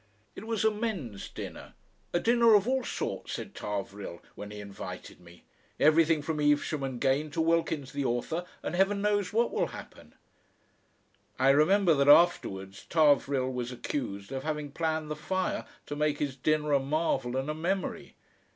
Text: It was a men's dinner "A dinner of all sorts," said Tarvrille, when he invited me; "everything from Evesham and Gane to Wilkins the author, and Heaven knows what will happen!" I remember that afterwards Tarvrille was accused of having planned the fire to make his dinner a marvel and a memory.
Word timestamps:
It 0.35 0.47
was 0.47 0.65
a 0.65 0.71
men's 0.71 1.29
dinner 1.29 1.75
"A 2.11 2.19
dinner 2.19 2.55
of 2.55 2.67
all 2.67 2.83
sorts," 2.83 3.33
said 3.33 3.53
Tarvrille, 3.53 4.19
when 4.33 4.49
he 4.49 4.59
invited 4.59 5.19
me; 5.19 5.43
"everything 5.79 6.23
from 6.23 6.39
Evesham 6.41 6.81
and 6.81 6.99
Gane 6.99 7.29
to 7.29 7.39
Wilkins 7.39 7.91
the 7.93 8.03
author, 8.03 8.43
and 8.63 8.73
Heaven 8.73 9.03
knows 9.03 9.31
what 9.31 9.51
will 9.51 9.67
happen!" 9.67 10.15
I 11.37 11.51
remember 11.51 11.93
that 11.93 12.07
afterwards 12.09 12.87
Tarvrille 12.89 13.53
was 13.53 13.71
accused 13.71 14.31
of 14.31 14.41
having 14.41 14.71
planned 14.71 15.11
the 15.11 15.15
fire 15.15 15.67
to 15.85 15.95
make 15.95 16.17
his 16.17 16.35
dinner 16.35 16.73
a 16.73 16.79
marvel 16.79 17.37
and 17.37 17.47
a 17.47 17.53
memory. 17.53 18.15